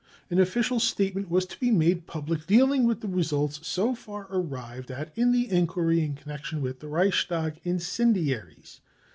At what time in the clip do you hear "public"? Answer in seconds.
2.07-2.47